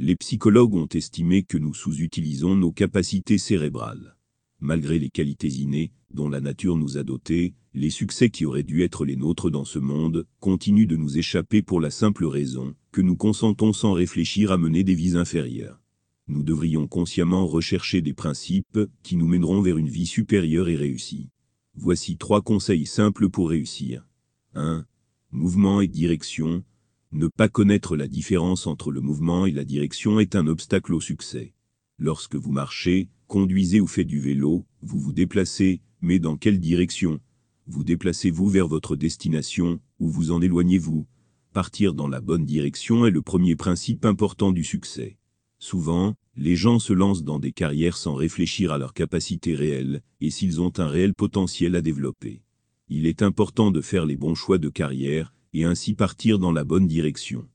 Les 0.00 0.14
psychologues 0.14 0.76
ont 0.76 0.86
estimé 0.86 1.42
que 1.42 1.58
nous 1.58 1.74
sous-utilisons 1.74 2.54
nos 2.54 2.70
capacités 2.70 3.36
cérébrales. 3.36 4.16
Malgré 4.60 5.00
les 5.00 5.10
qualités 5.10 5.48
innées, 5.48 5.90
dont 6.12 6.28
la 6.28 6.40
nature 6.40 6.76
nous 6.76 6.98
a 6.98 7.02
dotés, 7.02 7.54
les 7.74 7.90
succès 7.90 8.30
qui 8.30 8.46
auraient 8.46 8.62
dû 8.62 8.84
être 8.84 9.04
les 9.04 9.16
nôtres 9.16 9.50
dans 9.50 9.64
ce 9.64 9.80
monde, 9.80 10.24
continuent 10.38 10.86
de 10.86 10.94
nous 10.94 11.18
échapper 11.18 11.62
pour 11.62 11.80
la 11.80 11.90
simple 11.90 12.26
raison 12.26 12.76
que 12.92 13.00
nous 13.00 13.16
consentons 13.16 13.72
sans 13.72 13.92
réfléchir 13.92 14.52
à 14.52 14.56
mener 14.56 14.84
des 14.84 14.94
vies 14.94 15.16
inférieures. 15.16 15.82
Nous 16.28 16.44
devrions 16.44 16.86
consciemment 16.86 17.44
rechercher 17.48 18.00
des 18.00 18.14
principes 18.14 18.78
qui 19.02 19.16
nous 19.16 19.26
mèneront 19.26 19.62
vers 19.62 19.78
une 19.78 19.88
vie 19.88 20.06
supérieure 20.06 20.68
et 20.68 20.76
réussie. 20.76 21.30
Voici 21.74 22.16
trois 22.18 22.42
conseils 22.42 22.86
simples 22.86 23.30
pour 23.30 23.50
réussir. 23.50 24.06
1. 24.54 24.86
Mouvement 25.32 25.80
et 25.80 25.88
direction. 25.88 26.62
Ne 27.10 27.28
pas 27.28 27.48
connaître 27.48 27.96
la 27.96 28.06
différence 28.06 28.66
entre 28.66 28.90
le 28.90 29.00
mouvement 29.00 29.46
et 29.46 29.52
la 29.52 29.64
direction 29.64 30.20
est 30.20 30.36
un 30.36 30.46
obstacle 30.46 30.92
au 30.92 31.00
succès. 31.00 31.54
Lorsque 31.98 32.36
vous 32.36 32.52
marchez, 32.52 33.08
conduisez 33.26 33.80
ou 33.80 33.86
faites 33.86 34.06
du 34.06 34.20
vélo, 34.20 34.66
vous 34.82 34.98
vous 34.98 35.14
déplacez, 35.14 35.80
mais 36.02 36.18
dans 36.18 36.36
quelle 36.36 36.60
direction? 36.60 37.18
Vous 37.66 37.82
déplacez-vous 37.82 38.48
vers 38.50 38.68
votre 38.68 38.94
destination, 38.94 39.80
ou 39.98 40.10
vous 40.10 40.32
en 40.32 40.42
éloignez-vous? 40.42 41.06
Partir 41.54 41.94
dans 41.94 42.08
la 42.08 42.20
bonne 42.20 42.44
direction 42.44 43.06
est 43.06 43.10
le 43.10 43.22
premier 43.22 43.56
principe 43.56 44.04
important 44.04 44.52
du 44.52 44.62
succès. 44.62 45.16
Souvent, 45.58 46.14
les 46.36 46.56
gens 46.56 46.78
se 46.78 46.92
lancent 46.92 47.24
dans 47.24 47.38
des 47.38 47.52
carrières 47.52 47.96
sans 47.96 48.14
réfléchir 48.14 48.70
à 48.70 48.76
leurs 48.76 48.92
capacités 48.92 49.54
réelles, 49.54 50.02
et 50.20 50.30
s'ils 50.30 50.60
ont 50.60 50.72
un 50.76 50.86
réel 50.86 51.14
potentiel 51.14 51.74
à 51.74 51.80
développer. 51.80 52.42
Il 52.90 53.06
est 53.06 53.22
important 53.22 53.70
de 53.70 53.80
faire 53.80 54.04
les 54.04 54.16
bons 54.16 54.34
choix 54.34 54.58
de 54.58 54.68
carrière, 54.68 55.34
et 55.52 55.64
ainsi 55.64 55.94
partir 55.94 56.38
dans 56.38 56.52
la 56.52 56.64
bonne 56.64 56.86
direction. 56.86 57.46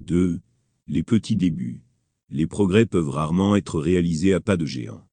2. 0.00 0.40
Les 0.86 1.02
petits 1.02 1.36
débuts. 1.36 1.82
Les 2.30 2.46
progrès 2.46 2.86
peuvent 2.86 3.08
rarement 3.08 3.56
être 3.56 3.80
réalisés 3.80 4.34
à 4.34 4.40
pas 4.40 4.56
de 4.56 4.66
géant. 4.66 5.06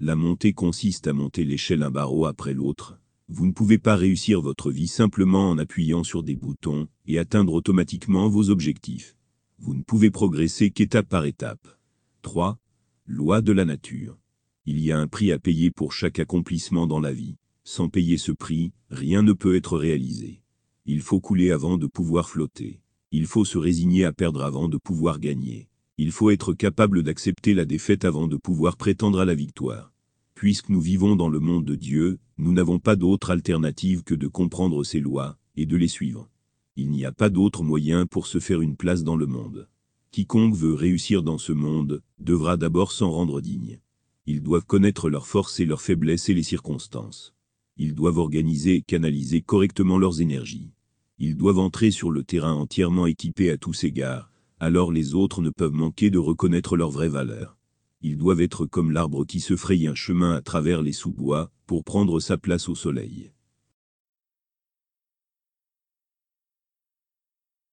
La 0.00 0.16
montée 0.16 0.52
consiste 0.52 1.06
à 1.06 1.12
monter 1.12 1.44
l'échelle 1.44 1.82
un 1.82 1.90
barreau 1.90 2.26
après 2.26 2.54
l'autre. 2.54 2.98
Vous 3.28 3.46
ne 3.46 3.52
pouvez 3.52 3.78
pas 3.78 3.96
réussir 3.96 4.40
votre 4.40 4.70
vie 4.70 4.88
simplement 4.88 5.48
en 5.50 5.58
appuyant 5.58 6.02
sur 6.02 6.22
des 6.22 6.34
boutons 6.34 6.88
et 7.06 7.18
atteindre 7.18 7.54
automatiquement 7.54 8.28
vos 8.28 8.50
objectifs. 8.50 9.16
Vous 9.58 9.74
ne 9.74 9.82
pouvez 9.82 10.10
progresser 10.10 10.70
qu'étape 10.70 11.08
par 11.08 11.24
étape. 11.24 11.78
3. 12.22 12.58
Loi 13.06 13.42
de 13.42 13.52
la 13.52 13.64
nature. 13.64 14.18
Il 14.66 14.80
y 14.80 14.92
a 14.92 14.98
un 14.98 15.06
prix 15.06 15.32
à 15.32 15.38
payer 15.38 15.70
pour 15.70 15.92
chaque 15.92 16.18
accomplissement 16.18 16.86
dans 16.86 17.00
la 17.00 17.12
vie. 17.12 17.36
Sans 17.64 17.88
payer 17.88 18.18
ce 18.18 18.32
prix, 18.32 18.72
rien 18.90 19.22
ne 19.22 19.32
peut 19.32 19.56
être 19.56 19.78
réalisé. 19.78 20.41
Il 20.84 21.00
faut 21.00 21.20
couler 21.20 21.52
avant 21.52 21.78
de 21.78 21.86
pouvoir 21.86 22.28
flotter. 22.28 22.80
Il 23.12 23.26
faut 23.26 23.44
se 23.44 23.56
résigner 23.56 24.04
à 24.04 24.12
perdre 24.12 24.42
avant 24.42 24.68
de 24.68 24.76
pouvoir 24.76 25.20
gagner. 25.20 25.68
Il 25.96 26.10
faut 26.10 26.30
être 26.30 26.54
capable 26.54 27.04
d'accepter 27.04 27.54
la 27.54 27.64
défaite 27.64 28.04
avant 28.04 28.26
de 28.26 28.36
pouvoir 28.36 28.76
prétendre 28.76 29.20
à 29.20 29.24
la 29.24 29.34
victoire. 29.34 29.92
Puisque 30.34 30.70
nous 30.70 30.80
vivons 30.80 31.14
dans 31.14 31.28
le 31.28 31.38
monde 31.38 31.64
de 31.64 31.76
Dieu, 31.76 32.18
nous 32.36 32.52
n'avons 32.52 32.80
pas 32.80 32.96
d'autre 32.96 33.30
alternative 33.30 34.02
que 34.02 34.14
de 34.14 34.26
comprendre 34.26 34.82
ses 34.82 34.98
lois, 34.98 35.38
et 35.56 35.66
de 35.66 35.76
les 35.76 35.86
suivre. 35.86 36.28
Il 36.74 36.90
n'y 36.90 37.04
a 37.04 37.12
pas 37.12 37.28
d'autre 37.28 37.62
moyen 37.62 38.06
pour 38.06 38.26
se 38.26 38.40
faire 38.40 38.60
une 38.60 38.76
place 38.76 39.04
dans 39.04 39.16
le 39.16 39.26
monde. 39.26 39.68
Quiconque 40.10 40.56
veut 40.56 40.74
réussir 40.74 41.22
dans 41.22 41.38
ce 41.38 41.52
monde, 41.52 42.02
devra 42.18 42.56
d'abord 42.56 42.90
s'en 42.90 43.10
rendre 43.10 43.40
digne. 43.40 43.78
Ils 44.26 44.42
doivent 44.42 44.66
connaître 44.66 45.10
leurs 45.10 45.26
forces 45.26 45.60
et 45.60 45.64
leurs 45.64 45.82
faiblesses 45.82 46.28
et 46.28 46.34
les 46.34 46.42
circonstances. 46.42 47.34
Ils 47.82 47.96
doivent 47.96 48.18
organiser 48.18 48.76
et 48.76 48.82
canaliser 48.82 49.40
correctement 49.40 49.98
leurs 49.98 50.20
énergies. 50.20 50.70
Ils 51.18 51.36
doivent 51.36 51.58
entrer 51.58 51.90
sur 51.90 52.12
le 52.12 52.22
terrain 52.22 52.52
entièrement 52.52 53.06
équipés 53.06 53.50
à 53.50 53.56
tous 53.56 53.82
égards, 53.82 54.30
alors 54.60 54.92
les 54.92 55.16
autres 55.16 55.42
ne 55.42 55.50
peuvent 55.50 55.72
manquer 55.72 56.08
de 56.08 56.18
reconnaître 56.18 56.76
leur 56.76 56.92
vraie 56.92 57.08
valeur. 57.08 57.58
Ils 58.00 58.16
doivent 58.16 58.40
être 58.40 58.66
comme 58.66 58.92
l'arbre 58.92 59.24
qui 59.24 59.40
se 59.40 59.56
fraye 59.56 59.88
un 59.88 59.96
chemin 59.96 60.32
à 60.32 60.42
travers 60.42 60.80
les 60.80 60.92
sous-bois, 60.92 61.50
pour 61.66 61.82
prendre 61.82 62.20
sa 62.20 62.38
place 62.38 62.68
au 62.68 62.76
soleil. 62.76 63.32